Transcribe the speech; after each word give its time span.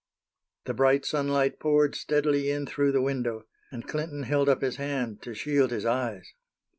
The 0.65 0.73
bright 0.73 1.05
sunlight 1.05 1.59
poured 1.59 1.93
steadily 1.93 2.49
in 2.49 2.65
through 2.65 2.91
the 2.91 3.03
window, 3.03 3.45
and 3.71 3.87
Clinton 3.87 4.23
held 4.23 4.49
up 4.49 4.63
his 4.63 4.77
hand 4.77 5.21
to 5.21 5.35
shield 5.35 5.69
his 5.69 5.85
eyes. 5.85 6.33